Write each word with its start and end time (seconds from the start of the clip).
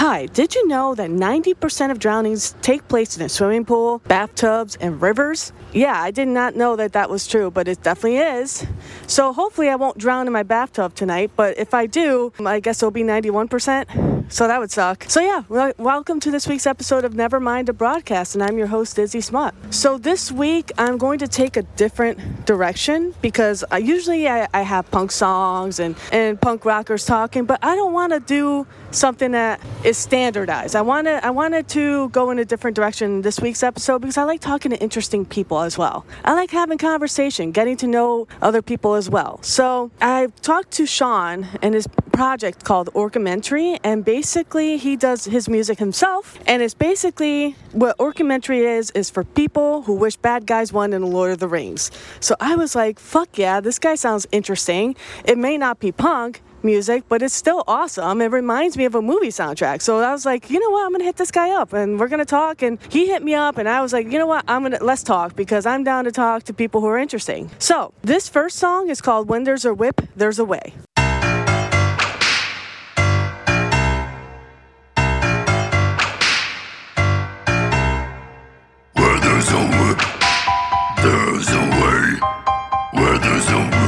Hi, 0.00 0.24
did 0.24 0.54
you 0.54 0.66
know 0.66 0.94
that 0.94 1.10
90% 1.10 1.90
of 1.90 1.98
drownings 1.98 2.54
take 2.62 2.88
place 2.88 3.18
in 3.18 3.22
a 3.22 3.28
swimming 3.28 3.66
pool, 3.66 3.98
bathtubs, 4.08 4.74
and 4.76 5.02
rivers? 5.02 5.52
Yeah, 5.74 5.92
I 5.92 6.10
did 6.10 6.28
not 6.28 6.56
know 6.56 6.74
that 6.76 6.94
that 6.94 7.10
was 7.10 7.26
true, 7.26 7.50
but 7.50 7.68
it 7.68 7.82
definitely 7.82 8.16
is. 8.16 8.64
So 9.06 9.34
hopefully 9.34 9.68
I 9.68 9.76
won't 9.76 9.98
drown 9.98 10.26
in 10.26 10.32
my 10.32 10.42
bathtub 10.42 10.94
tonight, 10.94 11.32
but 11.36 11.58
if 11.58 11.74
I 11.74 11.84
do, 11.84 12.32
I 12.42 12.60
guess 12.60 12.82
it'll 12.82 12.90
be 12.90 13.02
91%. 13.02 14.19
So 14.32 14.46
that 14.46 14.60
would 14.60 14.70
suck. 14.70 15.06
So 15.08 15.20
yeah, 15.20 15.42
welcome 15.76 16.20
to 16.20 16.30
this 16.30 16.46
week's 16.46 16.64
episode 16.64 17.04
of 17.04 17.14
Nevermind 17.14 17.68
a 17.68 17.72
Broadcast, 17.72 18.36
and 18.36 18.44
I'm 18.44 18.56
your 18.56 18.68
host, 18.68 18.96
Izzy 18.96 19.20
Smut. 19.20 19.56
So 19.70 19.98
this 19.98 20.30
week 20.30 20.70
I'm 20.78 20.98
going 20.98 21.18
to 21.18 21.26
take 21.26 21.56
a 21.56 21.62
different 21.62 22.46
direction 22.46 23.12
because 23.22 23.64
I, 23.72 23.78
usually 23.78 24.28
I, 24.28 24.46
I 24.54 24.62
have 24.62 24.88
punk 24.92 25.10
songs 25.10 25.80
and, 25.80 25.96
and 26.12 26.40
punk 26.40 26.64
rockers 26.64 27.04
talking, 27.04 27.44
but 27.44 27.58
I 27.64 27.74
don't 27.74 27.92
want 27.92 28.12
to 28.12 28.20
do 28.20 28.68
something 28.92 29.32
that 29.32 29.60
is 29.82 29.98
standardized. 29.98 30.76
I 30.76 30.82
wanted 30.82 31.24
I 31.24 31.30
wanted 31.30 31.66
to 31.70 32.08
go 32.10 32.30
in 32.30 32.38
a 32.38 32.44
different 32.44 32.76
direction 32.76 33.22
this 33.22 33.40
week's 33.40 33.64
episode 33.64 33.98
because 33.98 34.16
I 34.16 34.22
like 34.22 34.40
talking 34.40 34.70
to 34.70 34.78
interesting 34.80 35.24
people 35.24 35.58
as 35.58 35.76
well. 35.76 36.06
I 36.24 36.34
like 36.34 36.52
having 36.52 36.78
conversation, 36.78 37.50
getting 37.50 37.76
to 37.78 37.88
know 37.88 38.28
other 38.40 38.62
people 38.62 38.94
as 38.94 39.10
well. 39.10 39.42
So 39.42 39.90
I 40.00 40.28
talked 40.42 40.70
to 40.72 40.86
Sean 40.86 41.48
and 41.62 41.74
his 41.74 41.88
project 42.10 42.64
called 42.64 42.90
Orcumentary, 42.94 43.78
and 43.82 44.04
basically 44.04 44.76
he 44.76 44.96
does 44.96 45.24
his 45.24 45.48
music 45.48 45.78
himself, 45.78 46.38
and 46.46 46.62
it's 46.62 46.74
basically 46.74 47.56
what 47.72 47.96
Orcumentary 47.98 48.60
is 48.60 48.90
is 48.90 49.10
for 49.10 49.24
people 49.24 49.82
who 49.82 49.94
wish 49.94 50.16
bad 50.16 50.46
guys 50.46 50.72
won 50.72 50.92
in 50.92 51.02
Lord 51.02 51.30
of 51.32 51.38
the 51.38 51.48
Rings. 51.48 51.90
So 52.20 52.34
I 52.40 52.56
was 52.56 52.74
like, 52.74 52.98
fuck 52.98 53.38
yeah, 53.38 53.60
this 53.60 53.78
guy 53.78 53.94
sounds 53.94 54.26
interesting. 54.32 54.96
It 55.24 55.38
may 55.38 55.56
not 55.56 55.80
be 55.80 55.92
punk 55.92 56.42
music, 56.62 57.04
but 57.08 57.22
it's 57.22 57.34
still 57.34 57.64
awesome. 57.66 58.20
It 58.20 58.30
reminds 58.30 58.76
me 58.76 58.84
of 58.84 58.94
a 58.94 59.02
movie 59.02 59.28
soundtrack. 59.28 59.80
So 59.80 59.98
I 60.00 60.12
was 60.12 60.26
like, 60.26 60.50
you 60.50 60.60
know 60.60 60.70
what? 60.70 60.84
I'm 60.84 60.92
gonna 60.92 61.04
hit 61.04 61.16
this 61.16 61.30
guy 61.30 61.50
up 61.50 61.72
and 61.72 61.98
we're 61.98 62.08
gonna 62.08 62.24
talk. 62.24 62.62
And 62.62 62.78
he 62.90 63.06
hit 63.06 63.22
me 63.22 63.34
up, 63.34 63.58
and 63.58 63.68
I 63.68 63.80
was 63.80 63.92
like, 63.92 64.10
you 64.10 64.18
know 64.18 64.26
what? 64.26 64.44
I'm 64.48 64.62
gonna 64.62 64.78
let's 64.82 65.02
talk 65.02 65.36
because 65.36 65.66
I'm 65.66 65.84
down 65.84 66.04
to 66.04 66.12
talk 66.12 66.42
to 66.44 66.52
people 66.52 66.80
who 66.80 66.88
are 66.88 66.98
interesting. 66.98 67.50
So 67.58 67.94
this 68.02 68.28
first 68.28 68.58
song 68.58 68.90
is 68.90 69.00
called 69.00 69.28
"When 69.28 69.44
There's 69.44 69.64
a 69.64 69.74
Whip, 69.74 70.02
There's 70.16 70.38
a 70.38 70.44
Way." 70.44 70.74
There's 83.22 83.79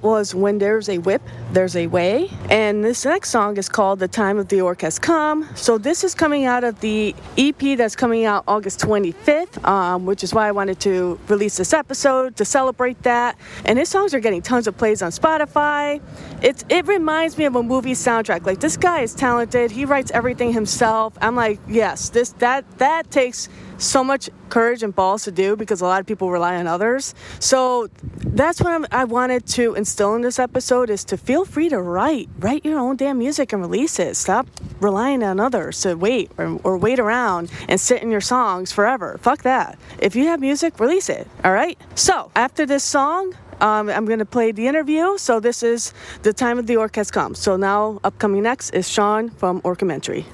that 0.00 0.06
was 0.06 0.34
When 0.34 0.58
There's 0.58 0.88
a 0.88 0.98
Whip, 0.98 1.22
There's 1.52 1.76
a 1.76 1.86
Way. 1.86 2.30
And 2.48 2.84
this 2.84 3.04
next 3.04 3.30
song 3.30 3.56
is 3.56 3.68
called 3.68 3.98
The 3.98 4.08
Time 4.08 4.38
of 4.38 4.48
the 4.48 4.60
Orc 4.60 4.82
Has 4.82 4.98
Come. 4.98 5.48
So 5.54 5.78
this 5.78 6.04
is 6.04 6.14
coming 6.14 6.44
out 6.44 6.64
of 6.64 6.80
the 6.80 7.14
EP 7.36 7.76
that's 7.76 7.96
coming 7.96 8.24
out 8.24 8.44
August 8.46 8.80
25th, 8.80 9.64
um, 9.66 10.06
which 10.06 10.24
is 10.24 10.34
why 10.34 10.48
I 10.48 10.52
wanted 10.52 10.80
to 10.80 11.18
release 11.28 11.56
this 11.56 11.72
episode 11.72 12.36
to 12.36 12.44
celebrate 12.44 13.02
that. 13.02 13.36
And 13.64 13.78
his 13.78 13.88
songs 13.88 14.14
are 14.14 14.20
getting 14.20 14.42
tons 14.42 14.66
of 14.66 14.76
plays 14.76 15.02
on 15.02 15.10
Spotify. 15.10 16.00
It's, 16.42 16.64
it 16.68 16.86
reminds 16.86 17.36
me 17.36 17.44
of 17.44 17.56
a 17.56 17.62
movie 17.62 17.92
soundtrack. 17.92 18.46
Like 18.46 18.60
this 18.60 18.76
guy 18.76 19.02
is 19.02 19.14
talented. 19.14 19.70
He 19.70 19.84
writes 19.84 20.10
everything 20.12 20.52
himself. 20.52 21.16
I'm 21.20 21.36
like, 21.36 21.60
yes, 21.68 22.10
this 22.10 22.30
that 22.38 22.64
that 22.78 23.10
takes 23.10 23.48
so 23.78 24.04
much 24.04 24.30
courage 24.50 24.82
and 24.82 24.94
balls 24.94 25.24
to 25.24 25.32
do 25.32 25.56
because 25.56 25.80
a 25.80 25.86
lot 25.86 26.00
of 26.00 26.06
people 26.06 26.30
rely 26.30 26.56
on 26.56 26.66
others. 26.66 27.14
So 27.38 27.88
that's 28.16 28.60
what 28.60 28.72
I'm, 28.72 28.86
I 28.90 29.04
wanted 29.04 29.46
to 29.48 29.74
instill 29.74 30.14
in 30.14 30.22
this 30.22 30.38
episode 30.38 30.90
is 30.90 31.04
to 31.04 31.16
feel 31.16 31.44
free 31.44 31.68
to 31.68 31.80
write, 31.80 32.28
write 32.38 32.64
your 32.64 32.78
own 32.78 32.96
damn 32.96 33.18
music 33.18 33.52
and 33.52 33.62
release 33.62 33.98
it. 33.98 34.16
Stop 34.16 34.46
relying 34.80 35.22
on 35.22 35.40
others 35.40 35.80
to 35.82 35.94
wait 35.94 36.30
or, 36.36 36.60
or 36.64 36.76
wait 36.76 36.98
around 36.98 37.50
and 37.68 37.80
sit 37.80 38.02
in 38.02 38.10
your 38.10 38.20
songs 38.20 38.72
forever. 38.72 39.18
Fuck 39.22 39.42
that. 39.42 39.78
If 39.98 40.16
you 40.16 40.26
have 40.26 40.40
music, 40.40 40.80
release 40.80 41.08
it. 41.08 41.26
All 41.44 41.52
right. 41.52 41.78
So 41.94 42.30
after 42.34 42.66
this 42.66 42.84
song. 42.84 43.34
Um, 43.62 43.90
I'm 43.90 44.06
going 44.06 44.20
to 44.20 44.24
play 44.24 44.52
the 44.52 44.66
interview. 44.68 45.18
So 45.18 45.38
this 45.38 45.62
is 45.62 45.92
the 46.22 46.32
time 46.32 46.58
of 46.58 46.66
the 46.66 46.78
orc 46.78 46.96
has 46.96 47.10
come. 47.10 47.34
So 47.34 47.58
now 47.58 48.00
upcoming 48.02 48.42
next 48.42 48.70
is 48.70 48.88
Sean 48.88 49.28
from 49.28 49.60
Orcumentary. 49.64 50.24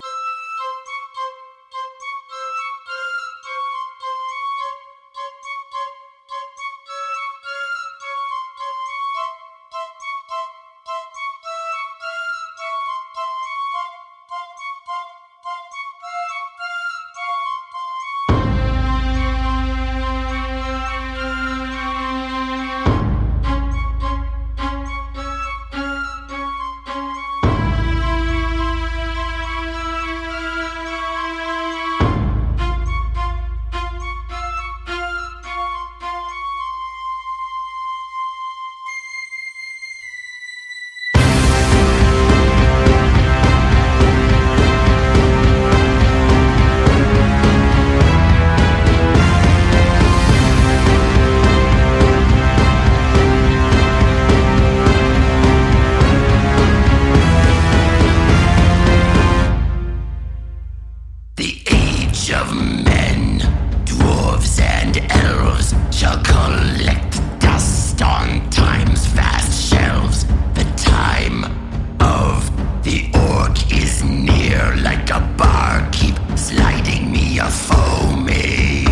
me 77.11 77.38
a 77.38 77.50
foe, 77.50 78.17
me. 78.17 78.86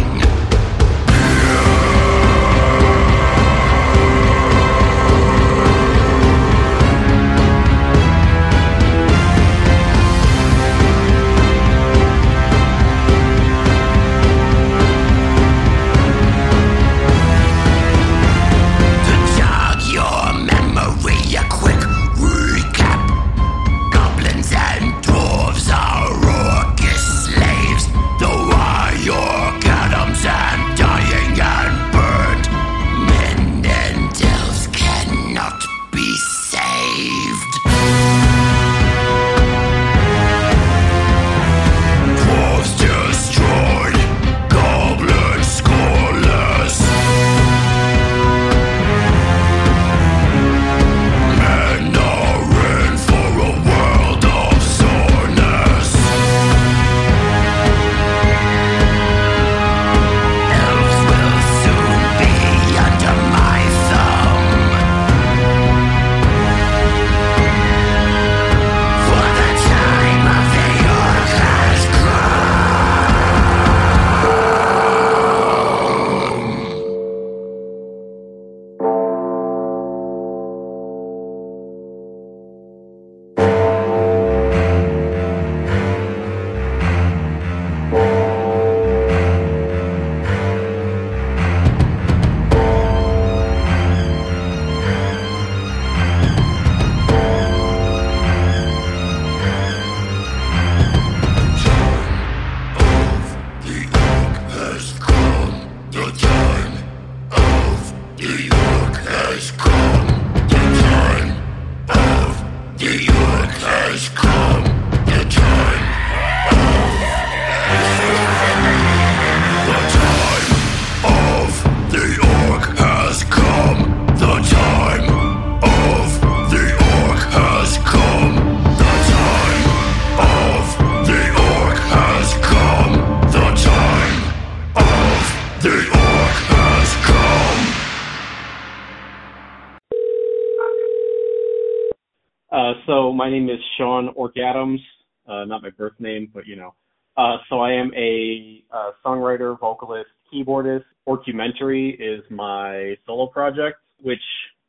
So 142.86 143.12
my 143.12 143.30
name 143.30 143.48
is 143.48 143.58
Sean 143.78 144.10
Orc 144.14 144.36
Adams, 144.38 144.80
uh, 145.26 145.44
not 145.44 145.62
my 145.62 145.70
birth 145.70 145.94
name, 145.98 146.30
but 146.34 146.46
you 146.46 146.56
know. 146.56 146.74
Uh, 147.16 147.36
so 147.48 147.60
I 147.60 147.72
am 147.72 147.92
a 147.96 148.62
uh, 148.72 148.90
songwriter, 149.04 149.58
vocalist, 149.58 150.08
keyboardist. 150.32 150.84
Orcumentary 151.06 151.90
is 152.00 152.22
my 152.30 152.94
solo 153.06 153.28
project, 153.28 153.78
which 154.02 154.20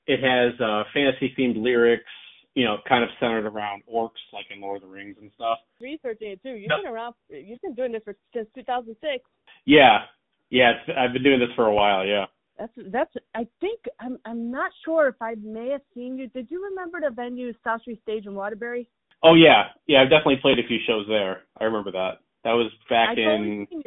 it 0.08 0.20
has 0.22 0.60
uh, 0.62 0.84
fantasy-themed 0.94 1.62
lyrics, 1.62 2.04
you 2.54 2.64
know, 2.64 2.78
kind 2.88 3.04
of 3.04 3.10
centered 3.20 3.46
around 3.46 3.82
orcs, 3.92 4.12
like 4.32 4.46
in 4.54 4.62
Lord 4.62 4.84
of 4.84 4.90
the 4.90 4.94
Rings 4.94 5.16
and 5.20 5.32
stuff. 5.36 5.58
Researching 5.82 6.30
it 6.32 6.44
too. 6.44 6.50
You've 6.50 6.70
Yep. 6.70 6.84
been 6.84 6.94
around. 6.94 7.16
You've 7.30 7.62
been 7.62 7.74
doing 7.74 7.92
this 7.92 8.04
for 8.04 8.16
since 8.34 8.48
2006. 8.56 9.24
Yeah, 9.66 10.04
yeah, 10.52 10.72
it's, 10.72 10.98
I've 10.98 11.14
been 11.14 11.24
doing 11.24 11.40
this 11.40 11.50
for 11.56 11.66
a 11.66 11.74
while. 11.74 12.06
Yeah. 12.06 12.26
That's 12.58 12.74
that's. 12.92 13.12
I 13.34 13.48
think 13.60 13.82
I'm. 14.00 14.18
I'm 14.26 14.52
not 14.52 14.72
sure 14.86 15.08
if 15.08 15.16
I 15.22 15.36
may 15.42 15.70
have 15.70 15.82
seen 15.94 16.18
you. 16.18 16.28
Did 16.28 16.50
you 16.50 16.64
remember 16.64 17.00
the 17.02 17.14
venue 17.14 17.52
South 17.64 17.82
Street 17.82 18.02
Stage 18.04 18.26
in 18.26 18.36
Waterbury? 18.36 18.88
Oh 19.24 19.36
yeah, 19.36 19.66
yeah. 19.88 20.02
I've 20.02 20.10
definitely 20.10 20.40
played 20.42 20.60
a 20.60 20.68
few 20.68 20.78
shows 20.88 21.06
there. 21.08 21.42
I 21.60 21.66
remember 21.66 21.92
that. 21.92 22.20
That 22.44 22.54
was 22.54 22.72
back 22.90 23.18
I 23.18 23.22
in. 23.22 23.68
you. 23.72 23.82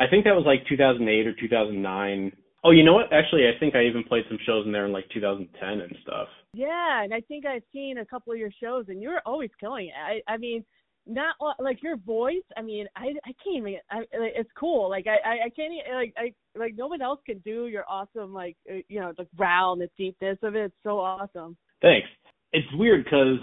I 0.00 0.06
think 0.08 0.24
that 0.24 0.34
was 0.34 0.44
like 0.46 0.66
2008 0.68 1.26
or 1.26 1.34
2009. 1.34 2.32
Oh, 2.64 2.70
you 2.70 2.82
know 2.82 2.94
what? 2.94 3.12
Actually, 3.12 3.42
I 3.46 3.58
think 3.60 3.74
I 3.74 3.84
even 3.84 4.04
played 4.04 4.24
some 4.28 4.38
shows 4.46 4.64
in 4.64 4.72
there 4.72 4.86
in 4.86 4.92
like 4.92 5.08
2010 5.12 5.68
and 5.68 5.96
stuff. 6.02 6.28
Yeah, 6.54 7.02
and 7.02 7.12
I 7.12 7.20
think 7.20 7.44
I've 7.44 7.62
seen 7.72 7.98
a 7.98 8.06
couple 8.06 8.32
of 8.32 8.38
your 8.38 8.50
shows, 8.62 8.86
and 8.88 9.02
you're 9.02 9.20
always 9.26 9.50
killing 9.60 9.88
it. 9.88 9.94
I, 9.94 10.32
I 10.32 10.36
mean, 10.38 10.64
not 11.06 11.36
like 11.58 11.82
your 11.82 11.96
voice. 11.96 12.44
I 12.56 12.62
mean, 12.62 12.86
I, 12.96 13.12
I 13.24 13.32
can't 13.44 13.56
even. 13.58 13.76
I, 13.90 14.02
it's 14.12 14.50
cool. 14.58 14.88
Like 14.88 15.06
I, 15.06 15.46
I, 15.46 15.50
can't 15.50 15.72
even. 15.72 15.94
Like 15.94 16.14
I, 16.16 16.32
like 16.58 16.74
no 16.76 16.86
one 16.86 17.02
else 17.02 17.20
can 17.26 17.38
do 17.38 17.66
your 17.66 17.84
awesome. 17.88 18.32
Like 18.32 18.56
uh, 18.70 18.76
you 18.88 19.00
know, 19.00 19.12
the 19.16 19.26
growl 19.36 19.74
and 19.74 19.82
the 19.82 19.90
deepness 19.98 20.38
of 20.42 20.54
it. 20.54 20.66
It's 20.66 20.74
so 20.82 20.98
awesome. 20.98 21.56
Thanks. 21.82 22.08
It's 22.52 22.66
weird 22.74 23.04
because 23.04 23.38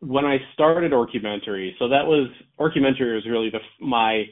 when 0.00 0.24
I 0.24 0.38
started 0.52 0.92
Orcumentary, 0.92 1.74
so 1.78 1.88
that 1.88 2.06
was 2.06 2.28
Orcumentary 2.58 3.14
was 3.14 3.26
really 3.26 3.50
the 3.50 3.60
my 3.84 4.24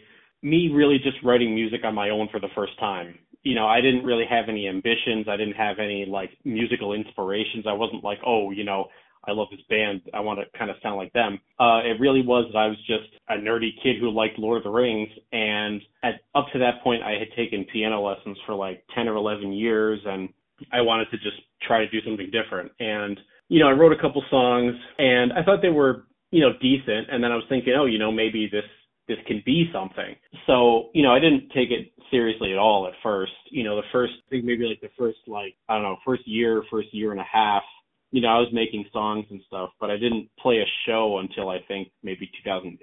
me 0.43 0.71
really 0.73 0.99
just 0.99 1.17
writing 1.25 1.55
music 1.55 1.81
on 1.85 1.95
my 1.95 2.11
own 2.11 2.29
for 2.31 2.39
the 2.39 2.49
first 2.55 2.79
time. 2.79 3.19
You 3.43 3.55
know, 3.55 3.67
I 3.67 3.81
didn't 3.81 4.05
really 4.05 4.25
have 4.29 4.47
any 4.49 4.69
ambitions. 4.69 5.27
I 5.29 5.37
didn't 5.37 5.55
have 5.55 5.79
any 5.79 6.07
like 6.07 6.31
musical 6.45 6.93
inspirations. 6.93 7.65
I 7.69 7.73
wasn't 7.73 8.05
like, 8.05 8.19
oh, 8.27 8.51
you 8.51 8.65
know, 8.65 8.87
I 9.27 9.33
love 9.33 9.49
this 9.51 9.61
band. 9.69 10.03
I 10.13 10.21
want 10.21 10.41
to 10.41 10.59
kind 10.59 10.71
of 10.71 10.77
sound 10.83 10.97
like 10.97 11.13
them. 11.13 11.39
Uh, 11.59 11.81
it 11.85 12.01
really 12.01 12.23
was 12.23 12.51
that 12.53 12.59
I 12.59 12.67
was 12.67 12.79
just 12.87 13.09
a 13.29 13.35
nerdy 13.35 13.71
kid 13.83 13.97
who 14.01 14.11
liked 14.11 14.39
Lord 14.39 14.59
of 14.59 14.65
the 14.65 14.71
Rings. 14.71 15.09
And 15.33 15.81
at 16.03 16.21
up 16.35 16.47
to 16.53 16.59
that 16.59 16.83
point, 16.83 17.03
I 17.03 17.19
had 17.19 17.29
taken 17.37 17.67
piano 17.73 18.01
lessons 18.01 18.39
for 18.47 18.55
like 18.55 18.85
10 18.95 19.09
or 19.09 19.17
11 19.17 19.53
years, 19.53 20.01
and 20.05 20.29
I 20.73 20.81
wanted 20.81 21.11
to 21.11 21.17
just 21.19 21.37
try 21.67 21.79
to 21.79 21.89
do 21.89 21.99
something 22.05 22.31
different. 22.31 22.73
And 22.81 23.19
you 23.49 23.61
know, 23.61 23.69
I 23.69 23.73
wrote 23.73 23.93
a 23.93 24.01
couple 24.01 24.23
songs, 24.31 24.75
and 24.99 25.33
I 25.33 25.43
thought 25.43 25.61
they 25.63 25.69
were 25.69 26.07
you 26.31 26.41
know 26.41 26.53
decent. 26.61 27.09
And 27.11 27.23
then 27.23 27.33
I 27.33 27.37
was 27.37 27.45
thinking, 27.49 27.75
oh, 27.77 27.87
you 27.87 27.99
know, 27.99 28.11
maybe 28.11 28.49
this 28.51 28.65
this 29.07 29.19
can 29.27 29.43
be 29.45 29.69
something. 29.73 30.17
So, 30.47 30.89
you 30.95 31.03
know, 31.03 31.13
I 31.13 31.21
didn't 31.21 31.51
take 31.55 31.71
it 31.71 31.93
seriously 32.11 32.53
at 32.53 32.59
all 32.59 32.87
at 32.87 32.95
first. 33.03 33.33
You 33.51 33.65
know, 33.65 33.77
the 33.77 33.83
first 33.93 34.15
I 34.27 34.31
think 34.31 34.45
maybe 34.45 34.65
like 34.65 34.81
the 34.81 34.95
first 34.99 35.19
like 35.27 35.55
I 35.69 35.75
don't 35.75 35.83
know, 35.83 35.97
first 36.05 36.27
year, 36.27 36.63
first 36.71 36.89
year 36.93 37.13
and 37.13 37.21
a 37.21 37.27
half, 37.31 37.63
you 38.15 38.21
know, 38.21 38.29
I 38.29 38.39
was 38.39 38.49
making 38.53 38.85
songs 38.93 39.27
and 39.29 39.41
stuff, 39.49 39.71
but 39.81 39.91
I 39.91 39.97
didn't 39.97 40.29
play 40.39 40.59
a 40.59 40.71
show 40.87 41.19
until 41.19 41.49
I 41.49 41.59
think 41.67 41.89
maybe 42.05 42.31
2008. 42.45 42.79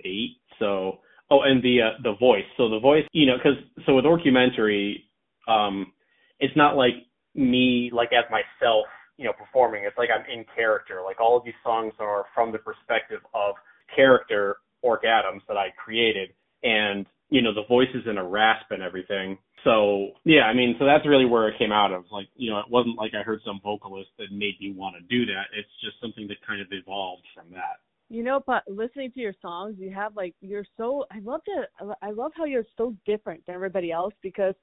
So, 0.59 1.00
oh, 1.31 1.39
and 1.43 1.63
the 1.63 1.77
uh, 1.83 2.01
the 2.03 2.17
voice. 2.19 2.43
So 2.57 2.67
the 2.67 2.81
voice, 2.81 3.05
you 3.13 3.27
know, 3.27 3.38
cuz 3.41 3.55
so 3.85 3.95
with 3.95 4.03
Orcumentary, 4.03 5.05
um 5.47 5.93
it's 6.41 6.55
not 6.57 6.75
like 6.75 6.95
me 7.33 7.89
like 7.93 8.09
as 8.11 8.25
myself, 8.29 8.88
you 9.15 9.23
know, 9.23 9.31
performing. 9.31 9.85
It's 9.85 9.97
like 9.97 10.09
I'm 10.13 10.29
in 10.29 10.43
character. 10.53 11.01
Like 11.01 11.21
all 11.21 11.38
of 11.38 11.45
these 11.45 11.61
songs 11.63 11.93
are 12.00 12.25
from 12.35 12.51
the 12.51 12.59
perspective 12.59 13.21
of 13.33 13.55
character 13.95 14.57
Orc 14.81 15.05
Adams 15.05 15.43
that 15.47 15.55
I 15.55 15.69
created, 15.81 16.33
and 16.61 17.05
you 17.29 17.41
know 17.41 17.53
the 17.53 17.67
voices 17.69 18.05
in 18.05 18.17
a 18.17 18.27
rasp 18.27 18.65
and 18.71 18.83
everything. 18.83 19.38
So 19.63 20.12
yeah, 20.24 20.41
I 20.41 20.53
mean, 20.53 20.75
so 20.80 20.86
that's 20.86 21.08
really 21.08 21.25
where 21.25 21.48
it 21.48 21.58
came 21.60 21.72
out 21.72 21.91
of. 21.91 22.06
Like, 22.12 22.27
you 22.36 22.50
know, 22.50 22.60
it 22.60 22.65
wasn't 22.70 22.98
like 22.98 23.12
I 23.13 23.24
heard 23.24 23.41
some 23.46 23.60
vocalist 23.63 24.10
that 24.18 24.32
made 24.32 24.56
me 24.60 24.74
want 24.75 24.96
to 24.96 25.01
do 25.01 25.25
that. 25.25 25.46
It's 25.58 25.70
just 25.84 26.01
something 26.01 26.27
that 26.27 26.38
kind 26.46 26.62
of 26.62 26.68
evolved 26.72 27.24
from 27.36 27.51
that. 27.51 27.77
You 28.10 28.24
know, 28.24 28.41
but 28.46 28.63
listening 28.68 29.12
to 29.13 29.20
your 29.20 29.36
songs, 29.41 29.75
you 29.77 29.91
have 29.91 30.15
like 30.15 30.36
you're 30.41 30.65
so. 30.77 31.06
I 31.12 31.20
love 31.20 31.41
to. 31.46 31.96
I 32.01 32.12
love 32.12 32.32
how 32.36 32.46
you're 32.46 32.65
so 32.75 32.96
different 33.06 33.46
than 33.46 33.56
everybody 33.56 33.91
else 33.91 34.13
because 34.22 34.56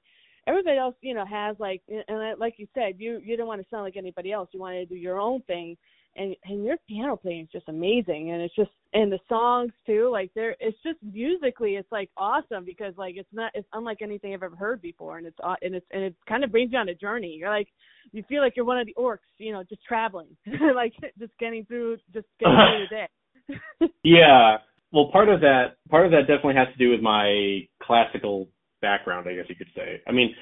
everybody 0.47 0.77
else, 0.77 0.95
you 1.01 1.13
know, 1.13 1.25
has 1.25 1.55
like, 1.59 1.81
and 1.87 2.39
like 2.39 2.55
you 2.57 2.67
said, 2.73 2.95
you 2.97 3.19
you 3.23 3.37
don't 3.37 3.47
want 3.47 3.61
to 3.61 3.67
sound 3.69 3.83
like 3.83 3.97
anybody 3.97 4.31
else. 4.31 4.49
You 4.51 4.59
want 4.59 4.75
to 4.75 4.85
do 4.85 4.95
your 4.95 5.19
own 5.19 5.41
thing, 5.43 5.77
and 6.19 6.35
and 6.43 6.63
your 6.63 6.77
piano 6.87 7.15
playing 7.15 7.43
is 7.43 7.51
just 7.51 7.69
amazing, 7.69 8.31
and 8.31 8.41
it's 8.41 8.55
just 8.55 8.69
and 8.93 9.11
the 9.11 9.19
songs 9.27 9.71
too. 9.85 10.09
Like 10.11 10.31
they're, 10.35 10.55
it's 10.59 10.77
just 10.83 10.97
musically, 11.01 11.75
it's 11.75 11.91
like 11.91 12.09
awesome 12.17 12.65
because 12.65 12.93
like 12.97 13.15
it's 13.17 13.29
not, 13.31 13.51
it's 13.53 13.67
unlike 13.73 14.01
anything 14.01 14.33
I've 14.33 14.43
ever 14.43 14.55
heard 14.55 14.81
before, 14.81 15.17
and 15.17 15.25
it's 15.25 15.37
and 15.61 15.75
it's 15.75 15.85
and 15.91 16.03
it 16.03 16.15
kind 16.27 16.43
of 16.43 16.51
brings 16.51 16.71
you 16.71 16.77
on 16.77 16.89
a 16.89 16.95
journey. 16.95 17.35
You're 17.39 17.49
like, 17.49 17.69
you 18.11 18.23
feel 18.27 18.41
like 18.41 18.53
you're 18.55 18.65
one 18.65 18.79
of 18.79 18.85
the 18.85 18.95
orcs, 18.95 19.19
you 19.37 19.53
know, 19.53 19.63
just 19.63 19.83
traveling, 19.83 20.35
like 20.75 20.93
just 21.17 21.31
getting 21.39 21.65
through, 21.65 21.97
just 22.13 22.27
getting 22.39 22.55
through 22.55 22.85
the 22.89 22.95
day. 22.95 23.89
Yeah. 24.03 24.57
Well, 24.91 25.09
part 25.11 25.29
of 25.29 25.41
that 25.41 25.77
part 25.89 26.05
of 26.05 26.11
that 26.11 26.21
definitely 26.21 26.55
has 26.55 26.67
to 26.73 26.77
do 26.77 26.89
with 26.91 27.01
my 27.01 27.61
classical 27.81 28.49
background, 28.81 29.27
I 29.29 29.35
guess 29.35 29.45
you 29.47 29.55
could 29.55 29.67
say. 29.75 30.01
I 30.07 30.11
mean, 30.11 30.35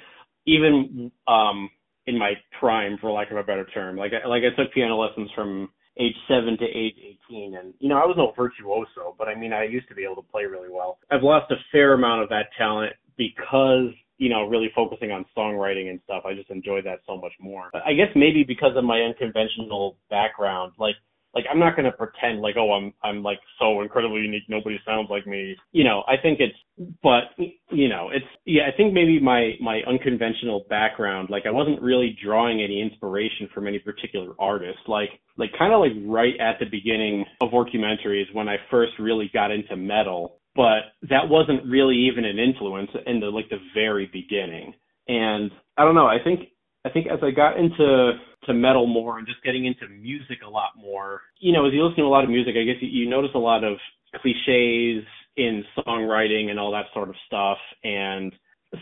even 0.45 1.11
um 1.27 1.69
in 2.07 2.17
my 2.17 2.33
prime, 2.59 2.97
for 2.99 3.11
lack 3.11 3.31
of 3.31 3.37
a 3.37 3.43
better 3.43 3.65
term, 3.65 3.97
like 3.97 4.11
I, 4.13 4.27
like 4.27 4.43
I 4.43 4.55
took 4.55 4.73
piano 4.73 4.97
lessons 4.97 5.29
from 5.35 5.69
age 5.99 6.15
seven 6.27 6.57
to 6.57 6.65
age 6.65 6.95
eighteen, 6.97 7.55
and 7.55 7.73
you 7.79 7.89
know 7.89 7.97
I 7.97 8.05
was 8.05 8.15
no 8.17 8.33
virtuoso, 8.35 9.15
but 9.17 9.27
I 9.27 9.35
mean 9.35 9.53
I 9.53 9.63
used 9.63 9.87
to 9.89 9.95
be 9.95 10.03
able 10.03 10.15
to 10.21 10.31
play 10.31 10.45
really 10.45 10.69
well. 10.71 10.97
I've 11.11 11.23
lost 11.23 11.51
a 11.51 11.55
fair 11.71 11.93
amount 11.93 12.23
of 12.23 12.29
that 12.29 12.47
talent 12.57 12.93
because 13.17 13.91
you 14.17 14.29
know 14.29 14.47
really 14.47 14.71
focusing 14.73 15.11
on 15.11 15.25
songwriting 15.37 15.89
and 15.89 15.99
stuff. 16.05 16.23
I 16.25 16.33
just 16.33 16.49
enjoy 16.49 16.81
that 16.83 16.99
so 17.05 17.17
much 17.17 17.33
more. 17.39 17.69
I 17.85 17.93
guess 17.93 18.09
maybe 18.15 18.43
because 18.43 18.75
of 18.75 18.83
my 18.83 19.01
unconventional 19.01 19.97
background, 20.09 20.73
like 20.79 20.95
like 21.37 21.45
I'm 21.51 21.59
not 21.59 21.75
gonna 21.75 21.91
pretend 21.91 22.41
like 22.41 22.55
oh 22.57 22.73
I'm 22.73 22.91
I'm 23.03 23.21
like 23.21 23.37
so 23.59 23.81
incredibly 23.81 24.21
unique 24.21 24.49
nobody 24.49 24.79
sounds 24.83 25.07
like 25.11 25.27
me. 25.27 25.55
You 25.71 25.83
know 25.83 26.03
I 26.07 26.15
think 26.19 26.39
it's 26.39 26.57
but 27.03 27.25
you 27.69 27.87
know 27.87 28.09
it's 28.11 28.25
yeah 28.45 28.63
I 28.67 28.75
think 28.75 28.91
maybe 28.91 29.19
my 29.19 29.51
my 29.61 29.81
unconventional 29.87 30.65
background 30.67 31.29
like 31.29 31.43
I 31.45 31.51
wasn't 31.51 31.79
really 31.79 32.17
drawing 32.23 32.63
any 32.63 32.81
inspiration 32.81 33.49
from 33.53 33.67
any 33.67 33.77
particular 33.77 34.33
artist. 34.39 34.79
Like 34.87 35.09
like 35.37 35.51
kind 35.59 35.73
of 35.73 35.79
like 35.79 35.91
right 36.07 36.33
at 36.39 36.57
the 36.59 36.65
beginning 36.65 37.23
of 37.39 37.53
Orcumentary 37.53 38.23
is 38.23 38.27
when 38.33 38.49
I 38.49 38.55
first 38.71 38.93
really 38.97 39.29
got 39.31 39.51
into 39.51 39.75
metal 39.75 40.39
but 40.55 40.97
that 41.03 41.29
wasn't 41.29 41.63
really 41.67 42.09
even 42.11 42.25
an 42.25 42.39
influence 42.39 42.89
in 43.05 43.19
the 43.19 43.27
like 43.27 43.47
the 43.49 43.59
very 43.75 44.09
beginning. 44.11 44.73
And 45.07 45.51
I 45.77 45.83
don't 45.83 45.93
know 45.93 46.07
I 46.07 46.17
think 46.23 46.49
I 46.87 46.93
think 46.93 47.07
as 47.07 47.19
I 47.21 47.31
got 47.31 47.57
into 47.57 48.13
to 48.45 48.53
metal 48.53 48.87
more 48.87 49.17
and 49.17 49.27
just 49.27 49.43
getting 49.43 49.65
into 49.65 49.87
music 49.89 50.39
a 50.45 50.49
lot 50.49 50.71
more, 50.77 51.21
you 51.39 51.51
know, 51.51 51.67
as 51.67 51.73
you 51.73 51.83
listen 51.83 51.97
to 51.97 52.07
a 52.07 52.07
lot 52.07 52.23
of 52.23 52.29
music, 52.29 52.55
I 52.57 52.63
guess 52.63 52.81
you, 52.81 52.87
you 52.87 53.09
notice 53.09 53.31
a 53.35 53.39
lot 53.39 53.63
of 53.63 53.77
cliches 54.21 55.03
in 55.35 55.63
songwriting 55.77 56.49
and 56.49 56.59
all 56.59 56.71
that 56.71 56.85
sort 56.93 57.09
of 57.09 57.15
stuff. 57.27 57.57
And 57.83 58.31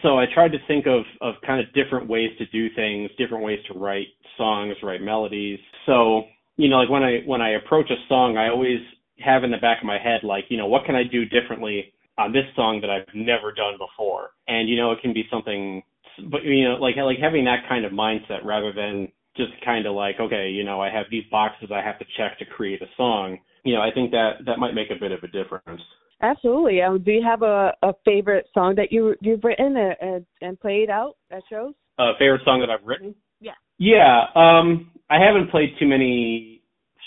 so 0.01 0.19
I 0.19 0.25
tried 0.33 0.51
to 0.51 0.57
think 0.67 0.85
of 0.87 1.03
of 1.21 1.35
kind 1.45 1.59
of 1.59 1.73
different 1.73 2.07
ways 2.07 2.29
to 2.37 2.45
do 2.47 2.73
things, 2.75 3.09
different 3.17 3.43
ways 3.43 3.59
to 3.71 3.77
write 3.77 4.07
songs, 4.37 4.75
write 4.83 5.01
melodies. 5.01 5.59
So, 5.85 6.23
you 6.57 6.69
know, 6.69 6.77
like 6.77 6.89
when 6.89 7.03
I 7.03 7.19
when 7.25 7.41
I 7.41 7.51
approach 7.51 7.89
a 7.89 8.07
song, 8.07 8.37
I 8.37 8.49
always 8.49 8.79
have 9.19 9.43
in 9.43 9.51
the 9.51 9.57
back 9.57 9.79
of 9.79 9.85
my 9.85 9.97
head 9.97 10.21
like, 10.23 10.45
you 10.49 10.57
know, 10.57 10.67
what 10.67 10.85
can 10.85 10.95
I 10.95 11.03
do 11.03 11.25
differently 11.25 11.93
on 12.17 12.31
this 12.31 12.45
song 12.55 12.81
that 12.81 12.89
I've 12.89 13.13
never 13.13 13.51
done 13.51 13.77
before? 13.77 14.31
And 14.47 14.69
you 14.69 14.77
know, 14.77 14.91
it 14.91 15.01
can 15.01 15.13
be 15.13 15.25
something 15.31 15.81
but 16.29 16.43
you 16.43 16.67
know, 16.67 16.75
like 16.75 16.95
like 16.97 17.17
having 17.21 17.45
that 17.45 17.67
kind 17.67 17.85
of 17.85 17.91
mindset 17.91 18.43
rather 18.43 18.71
than 18.73 19.11
just 19.37 19.51
kind 19.63 19.85
of 19.85 19.95
like, 19.95 20.19
okay, 20.19 20.49
you 20.49 20.63
know, 20.63 20.81
I 20.81 20.89
have 20.89 21.05
these 21.11 21.23
boxes 21.29 21.69
I 21.73 21.81
have 21.81 21.99
to 21.99 22.05
check 22.17 22.39
to 22.39 22.45
create 22.45 22.81
a 22.81 22.87
song. 22.95 23.37
You 23.63 23.75
know, 23.75 23.81
I 23.81 23.91
think 23.93 24.11
that 24.11 24.45
that 24.45 24.59
might 24.59 24.73
make 24.73 24.89
a 24.91 24.99
bit 24.99 25.11
of 25.11 25.23
a 25.23 25.27
difference. 25.27 25.81
Absolutely. 26.21 26.81
Um, 26.81 27.03
do 27.03 27.11
you 27.11 27.23
have 27.23 27.41
a, 27.41 27.73
a 27.83 27.93
favorite 28.05 28.47
song 28.53 28.75
that 28.75 28.91
you 28.91 29.15
you've 29.21 29.43
written 29.43 29.75
and, 29.77 30.25
and, 30.41 30.59
played 30.59 30.89
out 30.89 31.15
at 31.31 31.43
shows? 31.49 31.73
A 31.99 32.11
favorite 32.17 32.41
song 32.45 32.61
that 32.61 32.69
I've 32.69 32.85
written? 32.85 33.13
Yeah. 33.41 33.51
Yeah. 33.77 34.25
Um, 34.35 34.91
I 35.09 35.17
haven't 35.19 35.51
played 35.51 35.75
too 35.79 35.87
many 35.87 36.61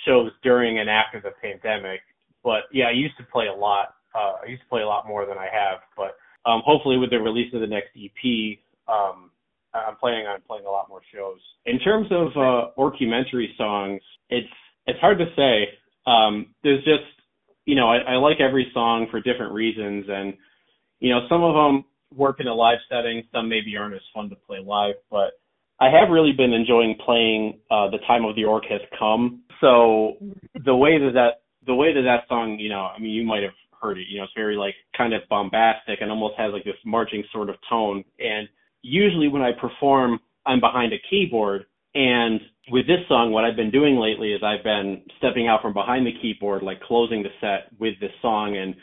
shows 0.07 0.31
during 0.43 0.79
and 0.79 0.91
after 0.91 1.21
the 1.21 1.31
pandemic. 1.43 2.00
But 2.45 2.62
yeah, 2.73 2.87
I 2.87 2.93
used 2.93 3.17
to 3.19 3.25
play 3.33 3.47
a 3.47 3.55
lot. 3.55 3.95
Uh, 4.15 4.35
I 4.45 4.49
used 4.49 4.62
to 4.62 4.69
play 4.69 4.83
a 4.83 4.87
lot 4.87 5.07
more 5.07 5.27
than 5.27 5.38
I 5.38 5.49
have. 5.50 5.81
But 5.97 6.17
um, 6.49 6.62
hopefully, 6.65 6.99
with 6.99 7.11
the 7.11 7.19
release 7.19 7.53
of 7.55 7.61
the 7.61 7.67
next 7.67 7.91
EP, 7.97 8.59
um, 8.88 9.30
I'm 9.75 9.97
planning 9.97 10.26
on 10.26 10.40
playing 10.47 10.64
a 10.66 10.71
lot 10.71 10.88
more 10.88 11.00
shows. 11.14 11.38
In 11.66 11.78
terms 11.78 12.07
of 12.11 12.28
uh, 12.37 12.71
orcumentary 12.76 13.54
songs, 13.57 14.00
it's 14.30 14.49
it's 14.87 14.99
hard 15.00 15.18
to 15.18 15.26
say. 15.37 15.68
Um, 16.11 16.54
there's 16.62 16.85
just 16.85 17.04
you 17.66 17.75
know 17.75 17.88
I, 17.88 18.14
I 18.14 18.14
like 18.16 18.40
every 18.40 18.71
song 18.73 19.07
for 19.11 19.21
different 19.21 19.52
reasons, 19.52 20.07
and 20.09 20.35
you 21.00 21.11
know 21.11 21.26
some 21.28 21.42
of 21.42 21.54
them 21.54 21.85
work 22.16 22.40
in 22.40 22.47
a 22.47 22.54
live 22.54 22.78
setting, 22.88 23.23
some 23.33 23.49
maybe 23.49 23.76
aren't 23.76 23.95
as 23.95 24.00
fun 24.14 24.30
to 24.30 24.37
play 24.37 24.59
live, 24.64 24.95
but 25.11 25.33
I 25.80 25.90
have 25.90 26.11
really 26.11 26.33
been 26.33 26.52
enjoying 26.52 26.97
playing 27.04 27.61
uh, 27.71 27.90
"The 27.90 27.99
Time 28.07 28.25
of 28.25 28.35
the 28.35 28.45
Orc 28.45 28.64
Has 28.71 28.80
Come." 28.99 29.42
So 29.61 30.16
the 30.64 30.75
way 30.75 30.99
that 30.99 31.12
that 31.14 31.42
the 31.66 31.75
way 31.75 31.92
that 31.92 32.02
that 32.02 32.28
song, 32.28 32.59
you 32.59 32.71
know, 32.71 32.88
I 32.95 32.99
mean, 32.99 33.11
you 33.11 33.25
might 33.25 33.42
have 33.42 33.52
heard 33.80 33.99
it. 33.99 34.07
You 34.09 34.18
know, 34.18 34.25
it's 34.25 34.33
very 34.35 34.57
like 34.57 34.75
kind 34.97 35.12
of 35.12 35.23
bombastic 35.28 36.00
and 36.00 36.11
almost 36.11 36.35
has 36.38 36.52
like 36.52 36.64
this 36.64 36.75
marching 36.85 37.23
sort 37.33 37.50
of 37.50 37.57
tone. 37.68 38.04
And 38.18 38.49
usually 38.82 39.28
when 39.28 39.42
I 39.42 39.52
perform, 39.52 40.20
I'm 40.47 40.61
behind 40.61 40.92
a 40.92 40.99
keyboard. 41.11 41.66
And 41.94 42.40
with 42.70 42.87
this 42.87 43.00
song, 43.08 43.32
what 43.32 43.44
I've 43.44 43.56
been 43.56 43.70
doing 43.70 43.97
lately 43.97 44.32
is 44.32 44.42
I've 44.42 44.64
been 44.64 45.02
stepping 45.18 45.49
out 45.49 45.62
from 45.62 45.73
behind 45.73 46.06
the 46.06 46.12
keyboard, 46.20 46.62
like 46.62 46.80
closing 46.80 47.23
the 47.23 47.30
set 47.40 47.73
with 47.78 47.94
this 48.00 48.12
song 48.23 48.56
and 48.56 48.75